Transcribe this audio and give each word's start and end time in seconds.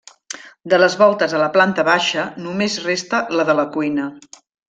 De 0.71 0.77
les 0.79 0.95
voltes 1.01 1.35
a 1.39 1.41
la 1.41 1.49
planta 1.57 1.85
baixa 1.91 2.25
només 2.47 2.79
resta 2.87 3.23
la 3.41 3.47
de 3.51 3.59
la 3.63 3.67
cuina. 3.77 4.09